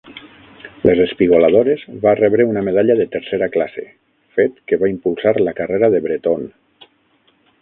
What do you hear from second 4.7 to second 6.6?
que va impulsar la carrera de Breton.